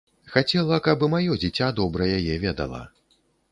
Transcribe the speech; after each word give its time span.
Хацела, 0.35 0.79
каб 0.87 1.05
і 1.09 1.09
маё 1.15 1.37
дзіця 1.43 1.69
добра 1.83 2.09
яе 2.17 2.41
ведала. 2.49 2.83